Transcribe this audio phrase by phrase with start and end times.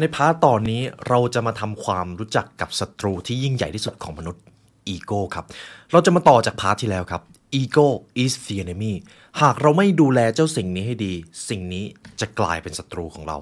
[0.00, 4.42] ใน part ตอนนี้เราจะมาทำความรู้จักกับศัตรูที่ยิ่งใหญ่ที่สุดของมนุษย์
[4.88, 5.44] อีโก้ครับ
[5.92, 7.22] เราจะมาต่อจาก part ที่แล้วครับ
[7.60, 7.88] Ego
[8.22, 8.94] is the enemy
[9.40, 11.12] หากเราไม่ดูแลเจ้าสิ่งนี้ให้ดี
[11.48, 11.84] สิ่งนี้
[12.20, 13.38] จะกลายเป็นศัตรูของเรา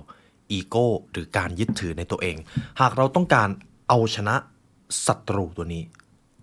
[0.51, 2.37] อีโก้หรือการยึดถือในตัวเอง
[2.81, 3.49] หากเราต้องการ
[3.89, 4.35] เอาชนะ
[5.07, 5.83] ศัตรูตัวนี้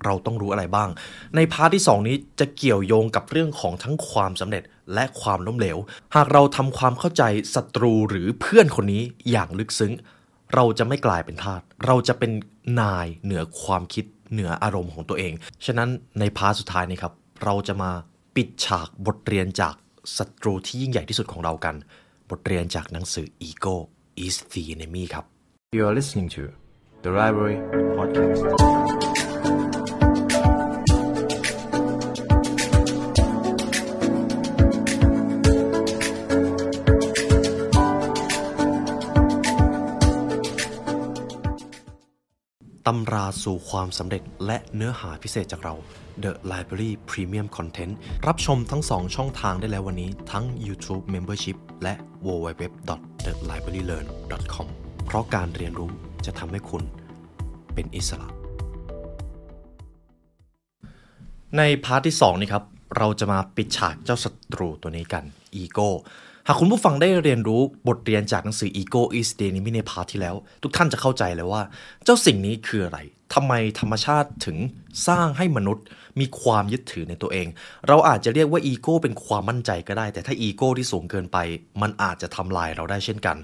[0.05, 0.89] เราต้องรู้อะไรบ้าง
[1.35, 5.77] ใน part ที่ 2 นี้จะเกี่ยวโยงกับเรื่องของทั้งความสำเร็จ และความล้มเหลว
[6.15, 7.23] หากเราทำความเข้าใจ
[7.55, 9.93] ศัตรูหรือเพื่อนคนนี้อย่างลึกซึ้ง
[10.53, 12.31] เราจะไม่กลายเป็นทาส เราจะเป็น
[12.81, 15.33] นายเหนือความคิดเหนืออารมณ์ของตัวเอง
[15.65, 17.91] ฉะนั้นในพาร์ทสุดท้ายนี้ครับ เราจะมา
[18.35, 19.75] ปิดฉากบทเรียนจาก
[20.17, 21.75] ศัตรูที่ยิ่งใหญ่ที่สุดของเรากัน
[22.29, 23.75] บทเรียนจากหนังสือ Ego
[24.25, 25.25] is the enemy ครับ
[25.75, 26.43] You are listening to
[27.05, 27.57] the Library
[27.97, 29.12] Podcast.
[43.03, 45.73] ตำราสู่ความสำเร็จและเนื้อหาพิเศษจากเรา
[46.23, 47.93] The Library Premium Content
[48.27, 51.93] รับชมทั้ง 2 ช่องทางได้แล้ววันนี้ทั้ง YouTube Membership และ
[52.25, 54.67] www.thelibrarylearn.com
[55.05, 55.91] เพราะการเรียนรู้
[56.25, 56.83] จะทำให้คุณ
[57.73, 58.27] เป็นอิสระ
[61.57, 62.63] ใน part ที่ 2 นี้ครับ
[62.97, 65.23] เราจะมาปิดฉากเจ้าศัตรูตัวนี้กัน
[65.55, 65.89] อีโก้
[66.47, 71.61] หากคุณผู้ฟังได้เรียนรู้บทเรียนจากหนังสือ Ego is the enemy ใน part ที่แล้ว ทุกท่านจะเข้าใจเลยว่า
[72.03, 72.99] เจ้าสิ่งนี้คืออะไร
[73.33, 74.57] ทำไมธรรมชาติถึง
[75.07, 75.85] สร้างให้มนุษย์
[76.19, 77.47] มีความยึดถือในตัวเอง
[77.87, 81.37] เราอาจจะเรียกว่าอีโก้เป็นความมั่นใจก็ได้ แต่ถ้าอีโก้ที่สูงเกินไป
[81.81, 83.37] มันอาจจะทำลายเราได้เช่นกัน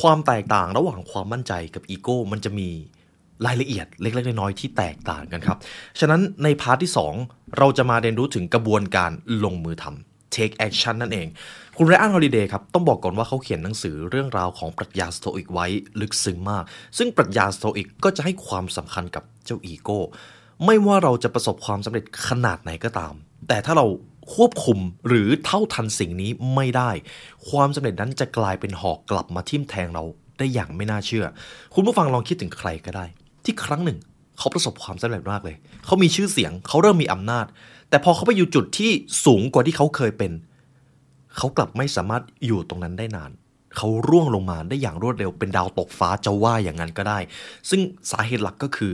[0.00, 2.68] ความแตกต่างระหว่างความมั่นใจกับอีโก้มันจะมี
[3.46, 5.58] รายละเอียดเล็ก ๆ น้อยๆที่แตกต่างกันครับ
[6.00, 9.10] ฉะนั้นใน part ที่ 2 เราจะมาเรียนรู้ถึงกระบวนการ
[9.44, 11.28] ลงมือทำ take action นั่นเอง
[11.76, 15.66] คุณไรอันฮอลิเดย์ครับ ต้องบอกก่อนว่าเขาเขียนหนังสือเรื่องราวของปรัชญาสโตอิกไว้
[16.00, 16.64] ลึกซึ้งมาก
[16.98, 20.00] ซึ่งปรัชญาสโตอิกก็จะให้ความสำคัญกับเจ้าอีโก้
[20.64, 23.14] ไม่ว่าเราจะประสบความสำเร็จขนาดไหนก็ตาม
[23.48, 23.86] แต่ถ้าเรา
[24.34, 24.78] ควบคุม
[25.08, 26.90] หรือเท่าทันสิ่งนี้ไม่ได้
[27.50, 30.04] ความสำเร็จนั้นจะกลายเป็นหอกกลับมาทิ่มแทงเรา
[30.38, 31.26] ได้อย่างไม่น่าเชื่อ
[31.74, 33.04] คุณผู้ฟังลองคิดถึงใครก็ได้
[33.44, 33.98] ที่ครั้งหนึ่ง
[34.38, 35.56] เขาประสบความสำเร็จมากเลย
[35.86, 37.46] เขามีชื่อเสียง เขาเริ่มมีอำนาจ
[37.88, 38.90] แต่พอเขาไปอยู่จุดที่
[39.24, 40.32] สูงกว่าที่เขาเคยเป็น
[41.36, 43.30] เขากลับไม่สามารถอยู่ตรงนั้นได้นาน
[43.76, 47.18] เขาร่วงลงมาได้อย่างรวดเร็วเป็นดาวตกฟ้าจะว่าอย่างนั้นก็ได้
[47.70, 47.80] ซึ่ง
[48.10, 48.92] สาเหตุหลักก็คือ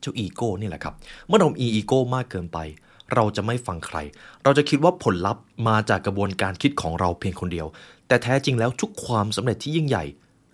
[0.00, 0.94] เจ้าอีโก้นี่แหละครับ
[1.26, 2.58] เมื่อเรามีอีโก้มากเกินไป
[3.14, 3.96] เราจะไม่ฟังใคร
[4.44, 7.66] เราจะคิดว่าผลลัพธ์มาจากกระบวนการคิดของเราเพียงคนเดียว
[8.08, 10.04] แต่แท้จริงแล้วทุกความสำเร็จที่ยิ่งใหญ่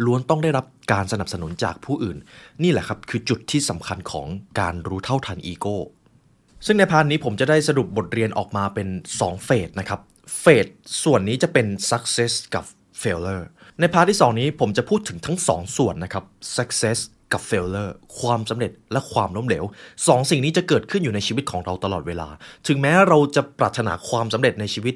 [0.05, 2.17] ล้วนต้องได้รับการสนับสนุนจากผู้อื่น
[2.63, 4.27] นี่แหละครับคือจุดที่สำคัญของ
[4.61, 5.77] การรู้เท่าทันอีโก้
[6.67, 8.89] ซึ่งใน part นี้ผมจะได้สรุปบทเรียนออกมาเป็น
[9.19, 10.01] 2 เฟสนะครับ
[10.41, 10.67] เฟส
[11.03, 12.65] ส่วนนี้จะเป็น success กับ
[13.03, 13.45] failure
[13.81, 16.25] ใน part ที่ 2 นี้ผมจะพูดถึงทั้ง 2ส่วนนะครับ
[16.57, 16.99] success
[17.33, 19.65] กับ failure ความสำเร็จและความล้มเหลว
[20.09, 22.29] สองสิ่งนี้จะเกิดขึ้นอยู่ในชีวิตของเราตลอดเวลา
[22.67, 24.95] ถึงแม้เราจะปรารถนาความสำเร็จในชีวิต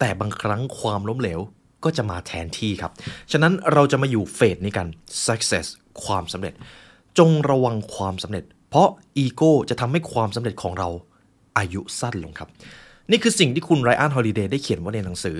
[0.00, 1.40] แต่บางครั้งความล้มเหลว
[1.84, 2.92] ก็จะมาแทนที่ครับ
[3.32, 4.86] ฉะนั้นเราจะมาอยู่เฟสนี้กัน
[5.26, 5.66] success
[6.04, 6.54] ความสำเร็จ
[7.18, 10.88] จงระวังความสำเร็จ เพราะอีโก้จะทำให้ความสำเร็จของเรา
[11.58, 12.48] อายุสั้นลงครับ
[13.10, 15.38] นี่คือสิ่งที่คุณไรอันฮอลิเดย์ได้เขียนไว้ในหนังสือ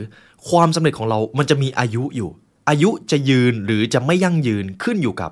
[0.49, 2.31] ความสำเร็จของเรามันจะมีอายุอยู่
[2.69, 5.31] อายุจะยืนหรือจะไม่ยั่งยืนขึ้นอยู่กับ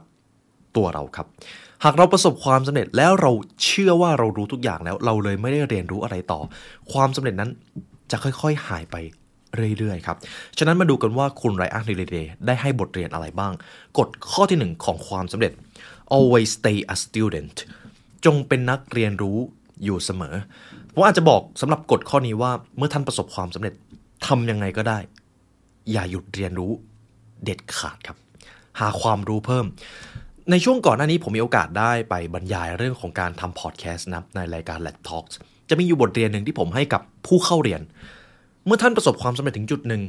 [0.76, 1.26] ตัวเราครับ
[1.84, 3.30] หากเราประสบความสำเร็จแล้วเรา
[3.64, 6.40] เชื่อว่าเรารู้ทุกอย่างแล้ว เราเลยไม่ได้เรียนรู้อะไรต่อ
[6.92, 7.50] ความสำเร็จนั้น
[8.10, 8.96] จะค่อยๆหายไป
[9.78, 10.16] เรื่อยๆครับ
[10.58, 13.52] ฉะนั้นมาดูกันว่าคุณไรอันฮอลิเดย์ได้ให้บทเรียนอะไรบ้าง
[13.98, 15.52] กฎข้อที่หนึ่งของความสำเร็จ
[16.16, 17.56] always stay a student
[18.24, 19.38] จงเป็นนักเรียนรู้
[19.84, 20.34] อยู่เสมอ
[20.94, 23.74] ผมอาจจะบอกสำหรับกฎข้อนี้ว่าเมื่อท่านประสบความสำเร็จ
[24.26, 24.98] ทำยังไงก็ได้
[25.92, 26.72] อย่าหยุดเรียนรู้
[27.44, 28.16] เด็ดขาดครับ
[28.80, 29.66] หาความรู้เพิ่ม
[30.50, 35.34] ในช่วงก่อนหน้านี้ผมมีโอกาสได้ไปบรรยายเรื่องของการทำพอดแคสต์นะในรายการ Let Talks
[35.68, 37.80] จะมีอยู่บทเรียนหนึ่งที่ผมให้กับผู้เข้าเรียน
[38.66, 40.02] เมื่อท่านประสบความสำเร็จถึงจุดหนึ่ง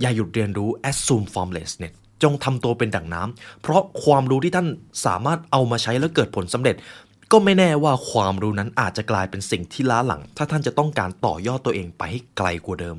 [0.00, 4.68] อย่าหยุดเรียนรู้ assume formlessness จงทำตัวเป็นดั่งน้ำเพราะความรู้ที่ท่าน
[5.06, 6.76] สามารถเอามาใช้แล้วเกิดผลสำเร็จ
[7.32, 12.98] ก็ไม่แน่ว่าความรู้นั้นอาจจะกลายเป็นสิ่งที่ล้าหลัง ถ้าท่านจะต้องการต่อยอดตัวเองไปให้ไกลกว่าเดิม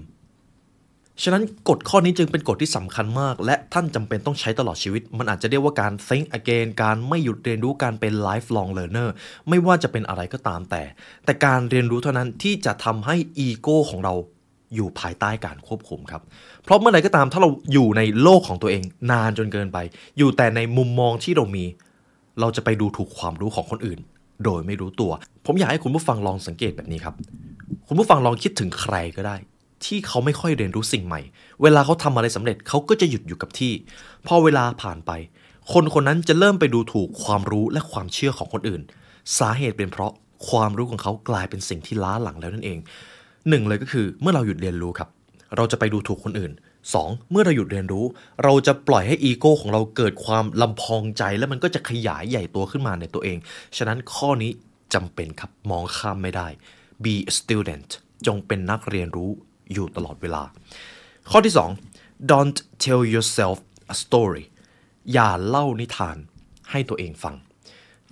[1.24, 9.10] ฉะนั้นกฎข้อนี้จึงเป็นกฎที่สำคัญมาก และท่านจำเป็นต้องใช้ตลอดชีวิต มันอาจจะเรียกว่าการ think again การไม่หยุดเรียนรู้การเป็น lifelong learner
[9.50, 10.84] ไม่ว่าจะเป็นอะไรก็ตามแต่
[11.26, 14.14] แต่การเรียนรู้เท่านั้นที่จะทำให้อีโก้ของเรา
[14.76, 16.22] อยู่ภายใต้การควบคุมครับ
[16.64, 19.78] เพราะเมื่อไหร่ก็ตามถ้าเราอยู่ในโลกของตัวเองนานจนเกินไป
[20.18, 21.66] อยู่แต่ในมุมมองที่เรามี
[22.40, 24.00] เราจะไปดูถูกความรู้ของคนอื่น
[24.46, 25.12] โดยไม่รู้ตัว
[25.46, 27.16] ผมอยากให้คุณผู้ฟังลองสังเกตแบบนี้ครับ
[27.88, 29.36] คุณผู้ฟังลองคิดถึงใครก็ได้
[29.86, 31.22] ที่เขาไม่ค่อยเรียนรู้สิ่งใหม่
[31.62, 33.74] เวลาเขาทำอะไรสำเร็จเขาก็จะหยุดอยู่กับที่
[34.28, 35.12] พอเวลาผ่านไป
[35.74, 38.82] คนคนนั้นจะเริ่มไปดูถูกความรู้และความเชื่อของคนอื่น
[39.40, 40.12] สาเหตุเป็นเพราะ
[40.50, 42.78] ความรู้ของเขากลายเป็นสิ่งที่ล้าหลังแล้วนั่นเอง
[43.50, 45.10] หนึ่งเลยก็คือเมื่อเราหยุดเรียนรู้ครับ
[45.56, 46.52] เราจะไปดูถูกคนอื่น
[46.92, 47.30] 2.
[47.32, 48.06] เมื่อเราหยุดเรียนรู้
[48.44, 53.38] เราจะปล่อยให้อีโก้ของเราเกิดความลำพองใจ แล้วมันก็จะขยายใหญ่ตัวขึ้นมาในตัวเอง
[53.78, 54.52] ฉะนั้นข้อนี้
[54.94, 56.48] จำเป็นครับมองข้ามไม่ได้
[57.04, 57.90] be a student
[58.28, 59.30] จงเป็นนักเรียนรู้
[59.74, 60.44] อยู่ตลอดเวลา
[61.30, 61.54] ข้อที่
[61.92, 63.58] 2 don't tell yourself
[63.94, 64.44] a story
[65.14, 66.18] อย่าเล่านิทาน
[66.72, 67.36] ให้ตัวเองฟัง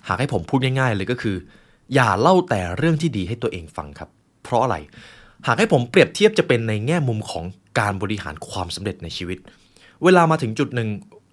[0.07, 1.37] หากให้ผมพูดง่ายๆเลยก็คือ
[1.93, 4.09] อย่าเล่าแต่เรื่องที่ดีให้ตัวเองฟังครับ
[4.43, 4.75] เพราะอะไร
[5.47, 7.45] หากให้ผมเปรียบเทียบจะเป็นในแง่มุมของ
[7.79, 9.37] การบริหารความสำเร็จในชีวิต
[10.03, 10.89] เวลามาถึงจุดหนึ่ง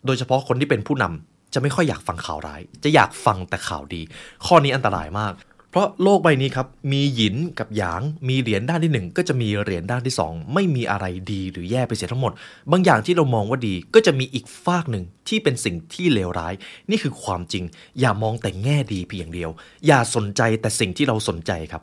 [0.07, 4.01] โดยเฉพาะคนที่เป็นผู้นำจะไม่ค่อยอยากฟังข่าวร้าย จะอยากฟังแต่ข่าวดี
[4.47, 5.35] ข้อนี้อันตรายมาก
[5.71, 12.33] เพราะโลกใบนี้ครับ มีหยินกับหยาง มีเหรียญด้านที่หนึ่งก็จะมีเหรียญด้านที่สองไม่มีอะไรดีหรือแย่ไปเสียทั้งหมด
[12.71, 16.55] บางอย่างที่เรามองว่าดีก็จะมีอีกฝากหนึ่งที่เป็นสิ่งที่เลวร้าย
[16.91, 17.65] นี่คือความจริง
[18.01, 19.51] อย่ามองแต่แง่ดีเพียงเดียว
[19.87, 21.83] อย่าสนใจแต่สิ่งที่เราสนใจครับ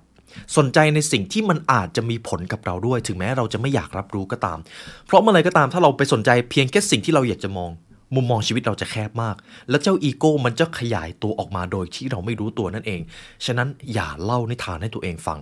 [0.58, 4.58] สนใจในสิ่งที่มันอาจจะมีผลกับเราด้วย ถึงแม้เราจะไม่อยากรับรู้ก็ตาม
[5.06, 7.72] เพราะเมื่อไรก็ตามถ้าเราไปสนใจเพียงแค่สิ่งที่เราอยากจะมอง
[8.16, 9.36] มุมมองชีวิตเราจะแคบมาก
[9.70, 13.02] แล้วเจ้าอีโก้มันจะขยายตัวออกมาโดยที่เราไม่รู้ตัวนั่นเอง
[13.46, 15.40] ฉะนั้นอย่าเล่านิทานให้ตัวเองฟัง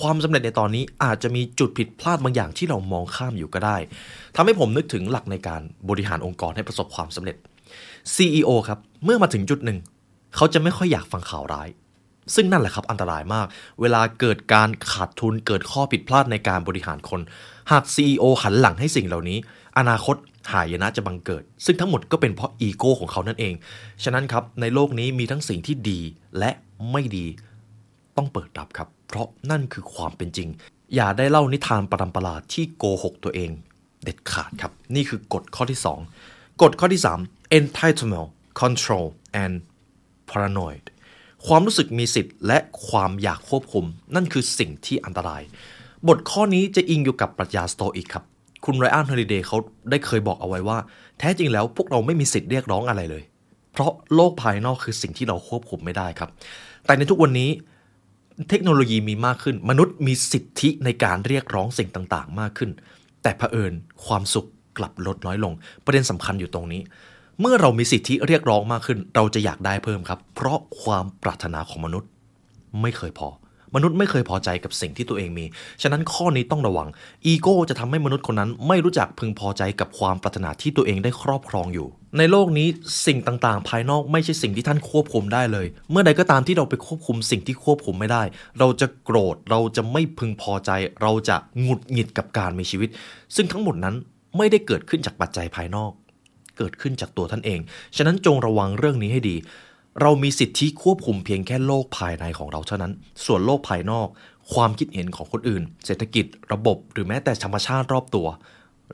[0.00, 3.76] ความสำเร็จในตอนนี้อาจจะมีจุดผิดพลาดบางอย่างที่เรามองข้ามอยู่ก็ได้
[4.36, 7.36] ทำให้ผมนึกถึงหลักในการบริหารองค์กรให้ประสบความสำเร็จ
[8.14, 9.78] CEO ครับเมื่อมาถึงจุดหนึ่ง
[10.36, 11.68] เขาจะไม่ค่อยอยากฟังข่าวร้าย
[12.34, 13.46] ซึ่งนั่นแหละครับอันตรายมาก
[13.80, 17.20] เวลาเกิดการขาดทุนเกิดข้อผิดพลาดในการบริหารคน
[17.70, 19.38] หาก CEO หันหลังให้สิ่งเหล่านี้
[19.78, 20.16] อนาคต
[20.52, 23.54] หายนะจะบังเกิด ซึ่งทั้งหมดก็เป็นเพราะอีโก้ของเขานั่นเอง
[24.04, 26.00] ฉะนั้นครับในโลกนี้มีทั้งสิ่งที่ดี
[26.38, 26.50] และ
[26.92, 27.26] ไม่ดี
[28.16, 30.48] ต้องเปิดรับครับ เพราะนั่นคือความเป็นจริง
[30.94, 33.50] อย่าได้เล่านิทานประดำประหลาดที่โกหกตัวเอง
[34.02, 35.80] เด็ดขาดครับ นี่คือกฎข้อที่
[36.20, 38.28] 2 กฎข้อที่ 3 entitlement
[38.60, 39.06] control
[39.42, 39.54] and
[40.30, 40.84] paranoid
[41.46, 42.58] ความรู้สึกมีสิทธิ์และ
[42.88, 45.42] ความอยากควบคุม นั่นคือสิ่งที่อันตราย
[46.08, 48.24] บทข้อนี้จะอิงอยู่กับปรัชญาสโตอิกครับ
[48.64, 49.58] คุณไรอันฮอลิเดย์เขา
[49.90, 50.78] ได้เคยบอกเอาไว้ว่า
[51.18, 53.22] แท้จริงแล้วพวกเราไม่มีสิทธิ์เรียกร้องอะไรเลย
[53.72, 56.30] เพราะโลกภายนอกคือสิ่งที่เราควบคุมไม่ได้ครับ
[56.86, 57.50] แต่ในทุกวันนี้
[58.48, 62.70] เทคโนโลยีมีมากขึ้น มนุษย์มีสิทธิในการเรียกร้องสิ่งต่าง ๆ มากขึ้น
[63.22, 63.72] แต่เผอิญ
[64.06, 64.48] ความสุข
[64.78, 65.52] กลับลดน้อยลง
[65.84, 66.82] ประเด็นสำคัญอยู่ตรงนี้
[67.40, 72.08] เมื่อเรามีสิทธิเรียกร้องมากขึ้น เราจะอยากได้เพิ่มครับ เพราะความปรารถนาของมนุษย์
[72.82, 73.28] ไม่เคยพอ
[73.74, 75.44] มนุษย์ไม่เคยพอใจกับสิ่งที่ตัวเองมี
[75.82, 76.88] ฉะนั้นข้อนี้ต้องระวัง
[77.26, 81.88] อีโก้จะทำให้มนุษย์คนนั้น ไม่รู้จักพึงพอใจกับความปรารถนาที่ตัวเองได้ครอบครองอยู่
[82.18, 82.68] ในโลกนี้
[83.06, 88.22] สิ่งต่างๆ ภายนอกไม่ใช่สิ่งที่ท่านควบคุมได้เลย เมื่อใดก็ตามที่เราไปควบคุมสิ่งที่ควบคุมไม่ได้
[88.58, 90.70] เราจะโกรธ เราจะไม่พึงพอใจ
[91.02, 92.88] เราจะหงุดหงิดกับการมีชีวิต
[93.36, 93.94] ซึ่งทั้งหมดนั้น
[94.36, 95.92] ไม่ได้เกิดขึ้นจากปัจจัยภายนอก
[96.56, 97.60] เกิดขึ้นจากตัวท่านเอง
[97.96, 99.36] ฉะนั้นจงระวังเรื่องนี้ให้ดี
[100.00, 102.92] เรามีสิทธิควบคุมเพียงแค่โลกภายในของเราเท่านั้น
[103.26, 104.08] ส่วนโลกภายนอก
[104.54, 108.26] ความคิดเห็นของคนอื่น เศรษฐกิจ ระบบ หรือแม้แต่ธรรมชาติรอบตัว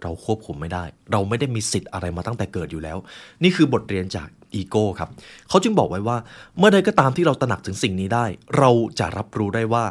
[0.03, 2.99] เราควบคุมไม่ได้ เราไม่ได้มีสิทธิ์อะไรมาตั้งแต่เกิดอยู่แล้ว
[3.43, 5.11] นี่คือบทเรียนจากอีโก้ครับ
[5.49, 6.17] เขาจึงบอกไว้ว่า
[6.59, 8.25] เมื่อใดก็ตามที่เราตระหนักถึงสิ่งนี้ได้
[8.59, 9.85] เราจะรับรู้ได้ว่า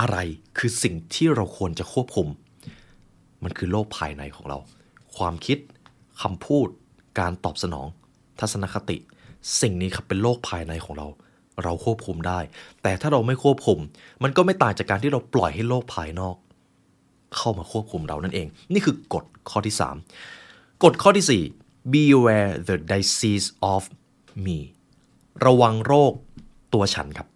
[0.00, 0.18] อะไร
[0.58, 2.28] คือสิ่งที่เราควรจะควบคุม
[3.42, 4.58] มันคือโลกภายในของเรา
[5.16, 5.58] ความคิด
[6.22, 6.68] คำพูด
[7.18, 7.86] การตอบสนอง
[8.40, 8.96] ทัศนคติ
[9.60, 11.06] สิ่งนี้ครับเป็นโลกภายในของเรา
[11.62, 12.40] เราควบคุมได้
[12.82, 13.78] แต่ถ้าเราไม่ควบคุม
[14.22, 16.36] มันก็ไม่ต่างจากการที่เราปล่อยให้โลกภายนอก
[17.36, 19.74] เข้ามาควบคุมเรานั่นเอง นี่คือกฎข้อที่
[20.28, 23.82] 3 กฎข้อที่ 4 beware the disease of
[24.44, 24.58] me
[25.46, 26.12] ระวังโรค
[26.74, 27.28] ตัวฉันครับ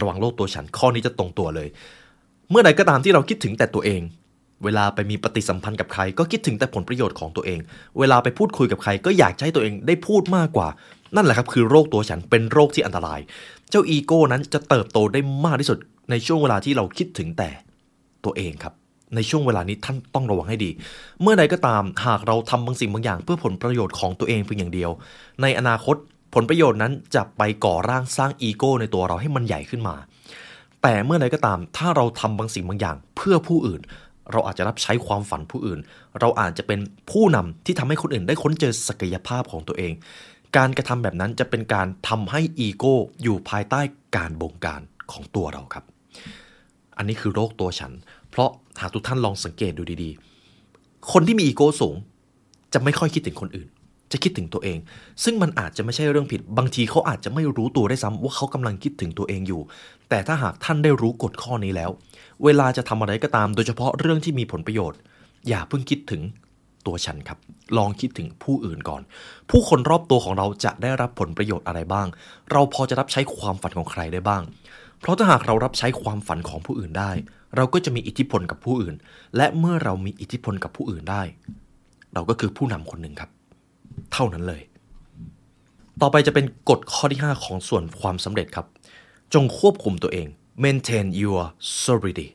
[0.00, 1.68] ระวังโรคตัวฉันข้อนี้จะตรงตัวเลย
[2.50, 4.00] เมื่อใดก็ตามที่เราคิดถึงแต่ตัวเอง
[4.64, 7.58] เวลาไปมีปฏิสัมพันธ์กับใคร ก็คิดถึงแต่ผลประโยชน์ของตัวเอง
[7.98, 10.68] เวลาไปพูดคุยกับใคร ก็อยากให้ตัวเองได้พูดมากกว่า
[11.16, 13.20] นั่นแหละครับคือโรคตัวฉันเป็นโรคที่อันตราย
[13.70, 15.78] เจ้าอีโก้นั้นจะเติบโตได้มากที่สุด
[16.10, 17.50] ในช่วงเวลาที่เราคิดถึงแต่
[18.24, 18.74] ตัวเองครับ
[19.14, 20.70] ในช่วงเวลานี้ท่านต้องระวังให้ดี
[21.22, 24.90] เมื่อใดก็ตามหากเราทำบางสิ่งบางอย่าง เพื่อผลประโยชน์ของตัวเองเพียงอย่างเดียว
[25.42, 25.96] ในอนาคต
[26.34, 29.96] ผลประโยชน์นั้นจะไปก่อร่างสร้างอีโก้ในตัวเราให้มันใหญ่ขึ้นมา
[30.82, 33.80] แต่เมื่อใดก็ตามถ้าเราทำบางสิ่งบางอย่าง เพื่อผู้อื่น
[34.32, 35.80] เราอาจจะรับใช้ความฝันผู้อื่น
[36.20, 36.80] เราอาจจะเป็น
[37.10, 39.92] ผู้นำที่ทำให้คนอื่นได้ค้นเจอศักยภาพของตัวเอง
[40.56, 43.80] การกระทำแบบนั้นจะเป็นการทำให้อีโก้อยู่ภายใต้
[44.16, 44.80] การบงการ
[45.12, 45.84] ของตัวเราครับ
[46.96, 47.92] อันนี้คือโรคตัวฉัน
[48.30, 51.96] เพราะหากทุกท่านลองสังเกตดูดีๆ คนที่มีอีโก้สูง
[52.72, 53.68] จะไม่ค่อยคิดถึงคนอื่น
[54.12, 54.78] จะคิดถึงตัวเอง
[55.24, 59.60] ซึ่งมันอาจจะไม่ใช่เรื่องผิด บางทีเขาอาจจะไม่รู้ตัวได้ซ้ำว่าเขากำลังคิดถึงตัวเองอยู่
[60.08, 61.90] แต่ถ้าหากท่านได้รู้กฎข้อนี้แล้ว
[62.44, 64.98] เวลาจะทำอะไรก็ตาม โดยเฉพาะเรื่องที่มีผลประโยชน์
[65.48, 66.22] อย่าเพิ่งคิดถึง
[66.86, 67.38] ตัวฉันครับ
[67.76, 69.02] ลองคิดถึงผู้อื่นก่อน
[69.50, 72.06] ผู้คนรอบตัวของเราจะได้รับผลประโยชน์อะไรบ้าง
[72.52, 74.42] เราพอจะรับใช้ความฝันของใครได้บ้าง
[75.00, 77.10] เพราะถ้าหากเรารับใช้ความฝันของผู้อื่นได้
[77.56, 78.94] เราก็จะมีอิทธิพลกับผู้อื่น
[79.36, 81.22] และเมื่อเรามีอิทธิพลกับผู้อื่นได้
[82.14, 83.30] เราก็คือผู้นำคนหนึ่งครับ
[84.12, 84.62] เท่านั้นเลย
[86.00, 88.66] ต่อไปจะเป็นกฎข้อที่ 5 ของส่วนความสำเร็จครับ
[89.34, 90.26] จงควบคุมตัวเอง
[90.64, 91.42] maintain your
[91.84, 92.28] sobriety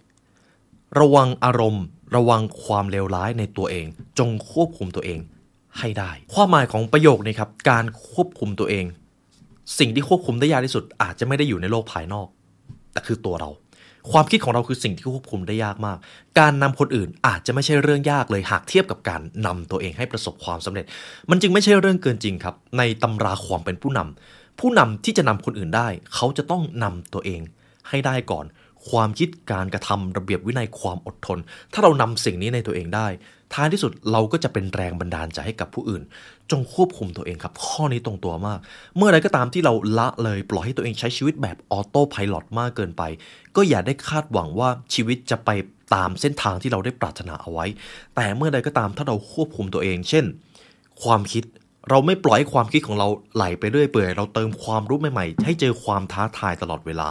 [0.99, 3.85] ระวังอารมณ์ ระวังความเลวร้ายในตัวเอง
[4.19, 5.19] จงควบคุมตัวเอง
[5.79, 8.85] ให้ได้ ความหมายของประโยคนี้ครับ การควบคุมตัวเอง
[9.79, 12.27] สิ่งที่ควบคุมได้ยากที่สุด อาจจะไม่ได้อยู่ในโลกภายนอก
[12.93, 13.49] แต่คือตัวเรา
[14.11, 15.97] ความคิดของเราคือสิ่งที่ควบคุมได้ยากมาก
[16.39, 20.85] การนำคนอื่นอาจจะไม่ใช่เรื่องยากเลยหากเทียบกับการนำตัวเองให้ประสบความสำเร็จ
[21.29, 27.41] มันจึงไม่ใช่เรื่องเกินจริงครับ ในตำราความเป็นผู้นำผู้นำที่จะนำคนอื่นได้ เขาจะต้องนำตัวเอง
[27.89, 28.45] ให้ได้ก่อน
[28.89, 31.39] ความคิดการกระทำระเบียบวินัยความอดทน
[31.73, 33.07] ถ้าเรานำสิ่งนี้ในตัวเองได้
[33.53, 36.03] ท้ายที่สุดเราก็จะเป็นแรงบันดาลใจให้กับผู้อื่น
[36.51, 38.59] จงควบคุมตัวเองครับ ข้อนี้ตรงตัวมาก
[38.97, 43.03] เมื่อไรก็ตามที่เราละเลยปล่อยให้ตัวเองใช้ชีวิตแบบออโต้พายロมากเกินไป
[43.55, 45.49] ก็อย่าได้คาดหวังว่าชีวิตจะไป
[45.95, 47.65] ตามเส้นทางที่เราได้ปรารถนาเอาไว้
[48.15, 50.25] แต่เมื่อใดก็ตามถ้าเราควบคุมตัวเอง เช่น
[51.03, 51.43] ความคิด
[51.89, 57.09] เราไม่ปล่อยความคิดของเราไหลไปเรื่อยเปื่อย เราเติมความรู้ใหม่ๆ ให้เจอความท้าทายตลอดเวลา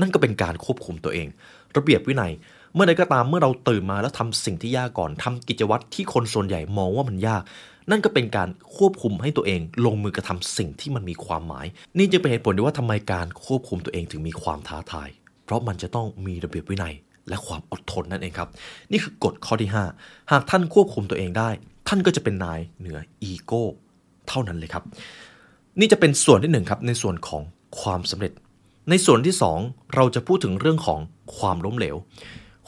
[0.00, 1.28] นั่นก็เป็นการควบคุมตัวเอง
[1.76, 2.32] ระเบียบวินัย
[2.74, 7.42] เมื่อใดก็ตามเมื่อเราตื่นมาแล้วทำสิ่งที่ยากก่อนทำกิจวัตรที่คนส่วนใหญ่มองว่ามันยาก
[7.90, 11.66] นั่นก็เป็นการควบคุมให้ตัวเอง ลงมือกระทำสิ่งที่มันมีความหมาย
[11.98, 15.08] นี่จึงเป็นเหตุผลที่ว่าทำไมการควบคุมตัวเองถึงมีความท้าทาย
[15.44, 16.94] เพราะมันจะต้องมีระเบียบวินัย
[17.28, 18.48] และความอดทนนั่นเองครับ
[18.90, 21.48] นี่คือกฎข้อที่ 5 หากท่านควบคุมตัวเองได้
[21.88, 23.64] ท่านก็จะเป็นนายเหนืออีโก้
[24.28, 24.84] เท่านั้นเลยครับ
[25.80, 27.42] นี่จะเป็นส่วนที่หนึ่งครับในส่วนของ
[27.80, 28.32] ความสำเร็จ
[28.90, 29.58] ในส่วนที่สอง
[29.94, 31.00] เราจะพูดถึงเรื่องของ
[31.36, 31.96] ความล้มเหลว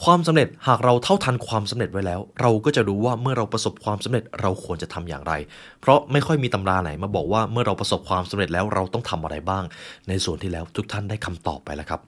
[0.03, 5.33] ความสำเร็จหากเราเท่าทันความสำเร็จไว้แล้ว เราก็จะรู้ว่าเมื่อเราประสบความสำเร็จเราควรจะทำอย่างไร
[5.81, 9.63] เพราะไม่ค่อยมีตำราไหนมาบอกว่าเมื่อเราประสบความสำเร็จแล้วเราต้องทำอะไรบ้าง
[10.09, 12.01] ในส่วนที่แล้วทุกท่านได้คำตอบไปแล้วครับ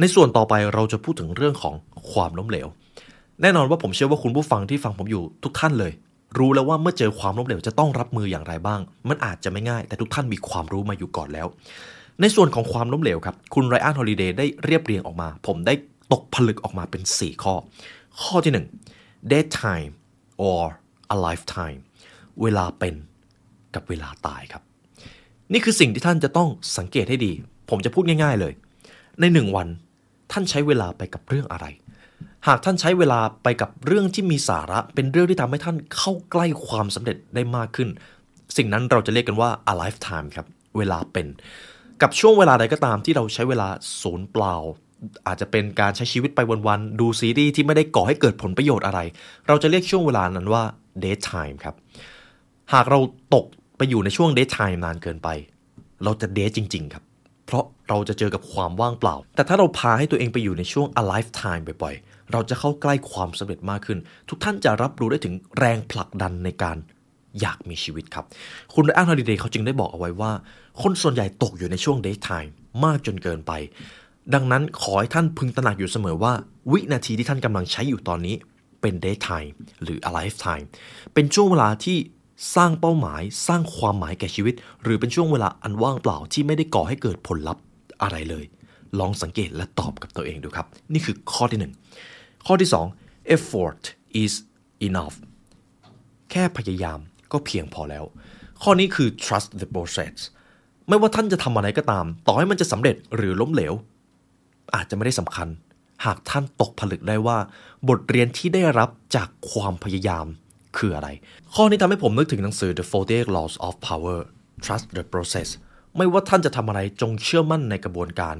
[0.00, 1.74] ในส่วนต่อไปเราจะพูดถึงเรื่องของ
[2.12, 2.66] ความล้มเหลว
[3.42, 5.92] แน่นอนว่าผมเชื่อว่าคุณผู้ฟังที่ฟังผมอยู่ทุกท่านเลย
[6.38, 11.46] รู้แล้วว่าเมื่อเจอความล้มเหลวจะต้องรับมืออย่างไรบ้าง มันอาจจะไม่ง่าย แต่ทุกท่านมีความรู้มาอยู่ก่อนแล้ว
[12.20, 15.74] ในส่วนของความล้มเหลวครับ คุณไรอันฮอลิเดย์ได้เรียบเรียงออกมา ผมได้
[16.12, 17.54] ตกผลึกออกมาเป็น 4 ข้อ
[18.22, 18.52] ข้อที่
[18.92, 19.92] 1 dead time
[20.48, 20.62] or
[21.14, 21.80] a lifetime
[22.42, 22.94] เวลาเป็น
[23.74, 24.62] กับเวลาตายครับ
[25.52, 26.48] นี่คือสิ่งที่ท่านจะต้อง
[26.78, 27.32] สังเกตให้ดี
[27.70, 28.52] ผมจะพูดง่าย ๆเลย
[29.20, 29.68] ในหนึ่งวัน
[30.32, 31.66] ท่านใช้เวลาไปกับเรื่องอะไร
[32.46, 37.88] หากท่านใช้เวลาไปกับเรื่องที่มีสาระ เป็นเรื่องที่ทำให้ท่านเข้าใกล้ความสำเร็จได้มากขึ้น
[38.56, 40.46] สิ่งนั้นเราจะเรียกกันว่า a lifetime ครับ
[40.78, 41.26] เวลาเป็น
[42.02, 43.68] กับช่วงเวลาใดก็ตามที่เราใช้เวลา
[44.02, 44.54] ศูนย์เปล่า
[45.26, 49.00] อาจจะเป็นการใช้ชีวิตไปวันๆดูซีรีส์ที่ไม่ได้ก่อให้เกิดผลประโยชน์อะไร
[49.46, 50.62] เราจะเรียกช่วงเวลานั้นว่า
[51.02, 51.74] day time ครับ
[52.72, 53.00] หากเรา
[53.34, 55.28] ตกไปอยู่ในช่วง day time นานเกินไป
[56.04, 57.04] เราจะ day จริง ๆ ครับ
[57.46, 66.76] เพราะเราจะเจอกับความว่างเปล่า แต่ถ้าเราพาให้ตัวเองไปอยู่ในช่วง a lifetime บ่อยๆ เราจะเข้าใกล้ความสำเร็จมากขึ้น ทุกท่านจะรับรู้ได้ถึงแรงผลักดันในการ
[67.40, 68.24] อยากมีชีวิตครับ
[68.74, 70.32] คุณไรอันฮอลิเดย์เขาจึงได้บอกเอาไว้ว่า
[70.82, 72.50] คนส่วนใหญ่ตกอยู่ในช่วง day time
[72.84, 73.52] มากจนเกินไป
[74.34, 76.32] ดังนั้นขอให้ท่านพึงตระหนักอยู่เสมอว่า
[76.72, 78.36] วินาทีที่ท่านกำลังใช้อยู่ตอนนี้
[78.80, 79.50] เป็น day time
[79.82, 80.66] หรือ a lifetime
[81.14, 81.98] เป็นช่วงเวลาที่
[82.56, 87.62] สร้างเป้าหมายสร้างความหมายแก่ชีวิต หรือเป็นช่วงเวลาอันว่างเปล่าที่ไม่ได้ก่อให้เกิดผลลัพธ์
[88.02, 88.44] อะไรเลย
[88.98, 91.72] ลองสังเกตและตอบกับตัวเองดูครับ นี่คือข้อที่หนึ่ง
[92.46, 92.86] ข้อที่สอง
[93.34, 93.82] effort
[94.22, 94.32] is
[94.88, 95.16] enough
[96.30, 96.98] แค่พยายาม
[97.32, 98.04] ก็เพียงพอแล้ว
[98.62, 100.16] ข้อนี้คือ trust the process
[100.88, 103.74] ไม่ว่าท่านจะทำอะไรก็ตาม ต่อให้มันจะสำเร็จหรือล้มเหลว
[104.74, 105.48] อาจจะไม่ได้สำคัญ
[106.04, 107.38] หากท่านตกผลึกได้ว่า
[107.88, 110.26] บทเรียนที่ได้รับจากความพยายาม
[110.76, 111.08] คืออะไร
[111.54, 114.18] ข้อนี้ทำให้ผมนึกถึงหนังสือ The 48 Laws of Power
[114.64, 115.48] Trust the Process
[115.96, 118.36] ไม่ว่าท่านจะทำอะไรจงเชื่อมั่นในกระบวนการ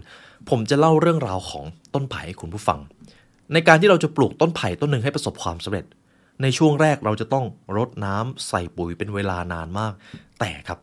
[0.48, 1.64] ผมจะเล่าเรื่องราวของ
[1.94, 2.80] ต้นไผ่ให้คุณผู้ฟัง
[3.52, 5.84] ในการที่เราจะปลูกต้นไผ่ต้นหนึ่งให้ประสบความสำเร็จ
[6.42, 7.44] ในช่วงแรกเราจะต้อง
[7.76, 9.92] รดน้ำใส่ปุ๋ยเป็นเวลานานมาก
[10.40, 10.78] แต่ครับ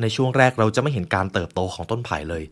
[0.00, 2.42] ในช่วงแรกเราจะไม่เห็นการเติบโตของต้นไผ่เลย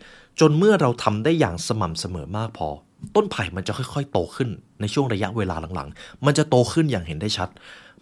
[0.41, 2.69] จนเมื่อเราทำได้อย่างสม่ำเสมอมากพอ
[3.17, 4.49] ต้นไผ่มันจะค่อยๆ โตขึ้น
[4.81, 7.49] ในช่วงระยะเวลาหลังๆ มันจะโตขึ้นอย่างเห็นได้ชัด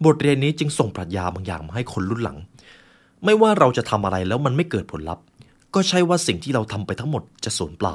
[0.04, 2.38] บทเรียนนี้จึงส่งปรัชญาบางอย่างมาให้คนรุ่นหลัง
[3.24, 5.24] ไม่ว่าเราจะทำอะไรแล้วมันไม่เกิดผลลัพธ์
[5.74, 7.94] ก็ใช่ว่าสิ่งที่เราทำไปทั้งหมดจะสูญเปล่า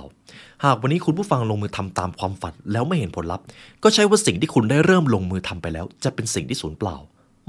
[0.66, 3.46] หากวันนี้คุณผู้ฟังลงมือทำตามความฝันแล้วไม่เห็นผลลัพธ์
[3.84, 6.98] ก็ใช่ว่าสิ่งที่คุณได้เริ่มลงมือทำไปแล้ว จะเป็นสิ่งที่สูญเปล่า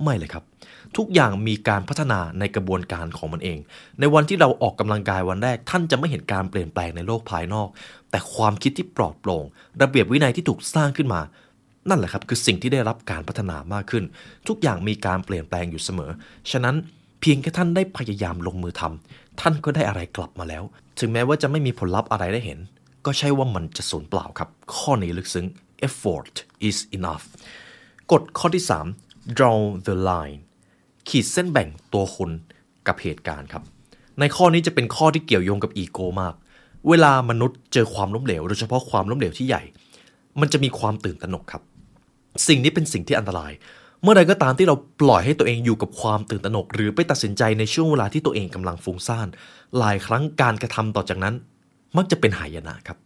[0.03, 0.45] ไม่เลยครับ
[0.97, 3.59] ทุกอย่างมีการพัฒนาในกระบวนการของมันเอง
[4.01, 7.69] ในวันที่เราออกกำลังกายวันแรก ท่านจะไม่เห็นการเปลี่ยนแปลงในโลกภายนอก
[8.11, 9.45] แต่ความคิดที่ปลอดโปร่ง
[9.83, 11.21] ระเบียบวินัยที่ถูกสร้างขึ้นมา
[11.89, 14.05] นั่นแหละครับคือสิ่งที่ได้รับการพัฒนามากขึ้น
[14.49, 16.11] ทุกอย่างมีการเปลี่ยนแปลงอยู่เสมอ
[16.51, 16.77] ฉะนั้น
[17.21, 20.63] เพียงแค่ท่านได้พยายามลงมือทำท่านก็ได้อะไรกลับมาแล้ว
[20.99, 22.59] ถึงแม้ว่าจะไม่มีผลลัพธ์อะไรได้เห็น
[23.07, 25.47] ก็ใช่ว่ามันจะสูญเปล่าครับ ข้อนี้ลึกซึ้ง
[25.87, 26.35] effort
[26.69, 27.25] is enough
[28.13, 28.65] กฎข้อที่
[29.01, 30.39] 3 draw the line
[31.09, 32.31] ขีดเส้นแบ่งตัวคุณ
[32.87, 33.63] กับเหตุการณ์ครับ
[34.19, 36.35] ในข้อนี้จะเป็นข้อที่เกี่ยวโยงกับอีโก้มาก
[36.89, 39.63] เวลามนุษย์เจอความล้มเหลว โดยเฉพาะความล้มเหลวที่ใหญ่
[40.41, 41.63] มันจะมีความตื่นตระหนกครับ
[42.49, 43.53] สิ่งนี้เป็นสิ่งที่อันตราย
[44.03, 49.29] เมื่อใดก็ตามที่เราปล่อยให้ตัวเองอยู่กับความตื่นตระหนก หรือไปตัดสินใจในช่วงเวลาที่ตัวเองกำลังฟุ้งซ่าน
[49.79, 51.35] หลายครั้งการกระทำต่อจากนั้น
[51.97, 52.99] มักจะเป็นหายนะครับ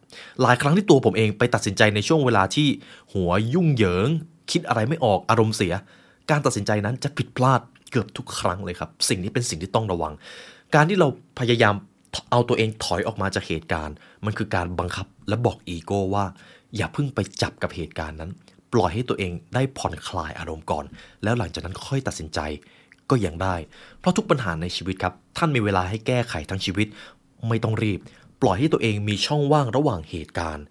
[0.42, 2.68] หลายครั้งที่ตัวผมเองไปตัดสินใจในช่วงเวลาที่
[3.14, 4.08] หัวยุ่งเหยิง
[4.50, 5.74] คิดอะไรไม่ออกอารมณ์เสีย
[6.30, 7.60] การตัดสินใจนั้นจะผิดพลาด
[7.90, 10.12] เกือบทุกครั้งเลยครับ สิ่งนี้เป็นสิ่งที่ต้องระวัง
[10.74, 11.08] การที่เรา
[11.40, 11.74] พยายาม
[12.30, 16.24] เอาตัวเองถอยออกมาจากเหตุการณ์ มันคือการบังคับและบอกอีโก้ว่า
[16.76, 18.30] อย่าเพิ่งไปจับกับเหตุการณ์นั้น
[18.72, 20.84] ปล่อยให้ตัวเองได้ผ่อนคลายอารมณ์ก่อน
[21.22, 22.40] แล้วหลังจากนั้นค่อยตัดสินใจ
[23.10, 23.54] ก็ยังได้
[24.00, 26.86] เพราะทุกปัญหาในชีวิตครับ ท่านมีเวลาให้แก้ไขทั้งชีวิต
[27.48, 28.00] ไม่ต้องรีบ
[28.46, 30.66] ล่อยให้ตัวเองมีช่องว่างระหว่างเหตุการณ์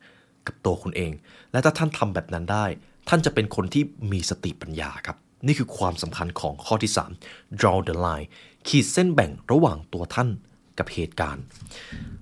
[0.48, 1.12] กับตัวคุณเอง
[1.52, 2.66] และถ้าท่านทำแบบนั้นได้
[3.10, 6.92] ท่านจะเป็นคนที่มีสติปัญญาครับ นี่คือความสำคัญของข้อที่
[7.26, 8.28] 3 draw the line
[8.68, 10.30] ขีดเส้นแบ่งระหว่างตัวท่าน
[10.78, 11.44] กับเหตุการณ์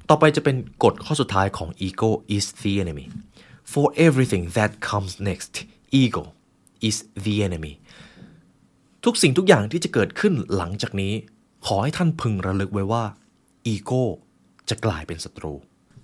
[0.10, 3.06] ต่อไปจะเป็นกฎข้อสุดท้ายของ ego is the enemy
[3.74, 5.54] for everything that comes next
[6.02, 6.24] ego
[6.88, 7.74] is the enemy
[9.06, 11.14] ทุกสิ่งทุกอย่างที่จะเกิดขึ้นหลังจากนี้
[11.66, 13.04] ขอให้ท่านพึงระลึกไว้ว่า
[13.66, 14.04] อีโก้
[14.72, 15.54] จะกลายเป็นศัตรู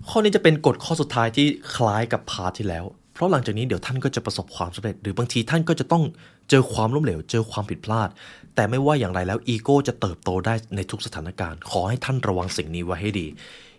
[0.08, 2.84] ข้อนี้จะเป็นกฎข้อสุดท้ายที่คล้ายกับพาร์ทที่แล้ว
[3.14, 6.04] เพราะหลังจากนี้เดี๋ยวท่านก็จะประสบความสำเร็จ หรือบางทีท่านก็จะต้อง
[6.50, 8.08] เจอความล้มเหลว เจอความผิดพลาด
[8.54, 13.26] แต่ไม่ว่าอย่างไรแล้วอีโก้จะเติบโตได้ในทุกสถานการณ์ ขอให้ท่านระวังสิ่งนี้ไว้ให้ดี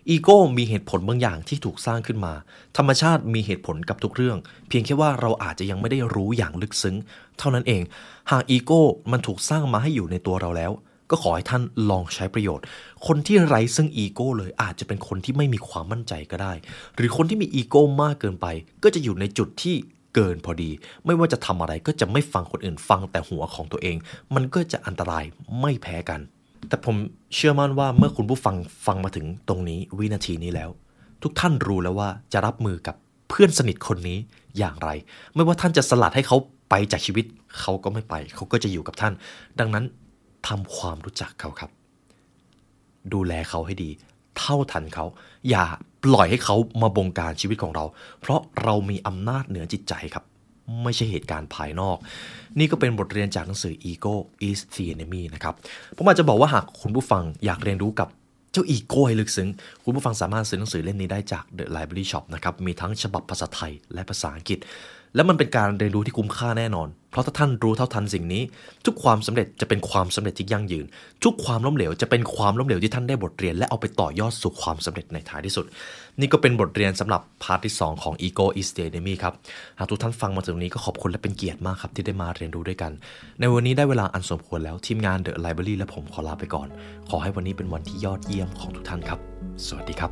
[0.08, 2.34] อีโก้มีเหตุผลบางอย่างที่ถูกสร้างขึ้นมา
[2.76, 6.96] ธรรมชาติมีเหตุผลกับทุกเรื่อง เพียงแค่ว่าเราอาจจะยังไม่ได้รู้อย่างลึกซึ้ง
[7.38, 7.82] เท่านั้นเอง
[8.30, 8.82] หากอีโก้
[9.12, 10.72] มันถูกสร้างมาให้อยู่ในตัวเราแล้ว
[11.10, 12.64] ก็ขอให้ท่านลองใช้ประโยชน์
[13.06, 16.52] คนที่ไร้ซึ่งอีโก้เลยอาจจะเป็นคนที่ไม่มีความมั่นใจก็ได้
[16.96, 18.46] หรือคนที่มีอีโก้มากเกินไป
[18.82, 19.76] ก็จะอยู่ในจุดที่
[20.14, 20.70] เกินพอดี
[21.06, 23.96] ไม่ว่าจะทำอะไรก็จะไม่ฟังคนอื่นฟังแต่หัวของตัวเอง
[24.34, 25.24] มันก็จะอันตราย
[25.60, 26.20] ไม่แพ้กัน
[26.68, 26.96] แต่ผม
[27.34, 30.70] เชื่อมั่นว่าเมื่อคุณผู้ฟังฟังมาถึงตรงนี้วินาทีนี้แล้ว
[31.22, 32.96] ทุกท่านรู้แล้วว่าจะรับมือกับ
[33.28, 34.18] เพื่อนสนิทคนนี้
[34.58, 34.90] อย่างไร
[35.34, 36.36] ไม่ว่าท่านจะสลัดให้เขา
[36.70, 37.24] ไปจากชีวิต
[37.60, 39.12] เขาก็ไม่ไป เขาก็จะอยู่กับท่าน
[39.60, 39.84] ดังนั้น
[40.48, 41.70] ทำความรู้จักเขาครับ
[43.12, 43.90] ดูแลเขาให้ดี
[44.38, 45.06] เท่าทันเขา
[45.50, 45.64] อย่า
[46.04, 47.84] ปล่อยให้เขามาบงการชีวิตของเรา
[48.20, 50.24] เพราะเรามีอำนาจเหนือจิตใจครับ
[50.82, 51.96] ไม่ใช่เหตุการณ์ภายนอก
[52.58, 54.14] นี่ก็เป็นบทเรียนจากหนังสือ Ego
[54.48, 55.54] is the enemy นะครับ
[55.96, 58.08] ผมอาจจะบอกว่าหากคุณผู้ฟังอยากเรียนรู้กับ
[58.52, 59.48] เจ้าอีโก้ให้ลึกซึ้ง
[59.84, 64.58] คุณผู้ฟังสามารถซื้อหนังสือเล่มนี้ได้จาก The Library Shop นะครับ มีทั้งฉบับภาษาไทยและภาษาอังกฤษ
[65.14, 68.42] และมันเป็นการเรียนรู้ที่คุ้มค่าแน่นอน เพราะถ้าท่านรู้เท่าทันสิ่งนี้
[68.86, 70.84] ทุกความสำเร็จจะเป็นความสำเร็จที่ยั่งยืน
[71.24, 75.66] ทุกความล้มเหลวจะเป็นความล้มเหลวที่ท่านได้บทเรียน และเอาไปต่อยอดสู่ความสำเร็จในท้ายที่สุด
[76.20, 79.34] นี่ก็เป็นบทเรียนสำหรับพาร์ทที่ 2 ของ Ego is the enemy ครับ
[79.78, 82.92] หากทุกท่านฟังมาถึงนี้ก็ขอบคุณและเป็นเกียรติมากครับที่ได้มาเรียนรู้ด้วยกัน
[83.40, 86.68] ในวันนี้ได้เวลาอันสมควรแล้วทีมงาน The Library และผมขอลาไปก่อน
[87.10, 89.18] ขอให้วันนี้เป็นวันที่ยอดเยี่ยมของทุกท่านครับ
[89.66, 90.10] สวัสดีครับ